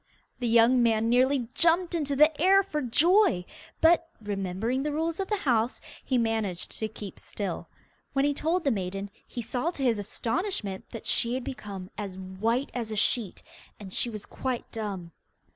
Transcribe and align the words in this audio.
The 0.39 0.47
young 0.47 0.81
man 0.81 1.09
nearly 1.09 1.47
jumped 1.53 1.93
into 1.93 2.15
the 2.15 2.41
air 2.41 2.63
for 2.63 2.81
joy, 2.81 3.45
but, 3.81 4.09
remembering 4.19 4.81
the 4.81 4.91
rules 4.91 5.19
of 5.19 5.27
the 5.27 5.37
house, 5.37 5.79
he 6.03 6.17
managed 6.17 6.71
to 6.79 6.87
keep 6.87 7.19
still. 7.19 7.69
When 8.13 8.25
he 8.25 8.33
told 8.33 8.63
the 8.63 8.71
maiden, 8.71 9.11
he 9.27 9.43
saw 9.43 9.69
to 9.69 9.83
his 9.83 9.99
astonishment 9.99 10.89
that 10.89 11.05
she 11.05 11.35
had 11.35 11.43
become 11.43 11.91
as 11.99 12.17
white 12.17 12.71
as 12.73 12.91
a 12.91 12.95
sheet, 12.95 13.43
and 13.79 13.93
she 13.93 14.09
was 14.09 14.25
quite 14.25 14.71
dumb. 14.71 15.11